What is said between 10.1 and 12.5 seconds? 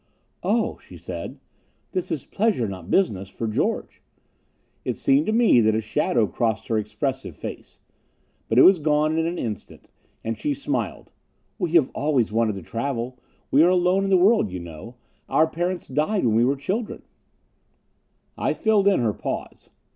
and she smiled. "We have always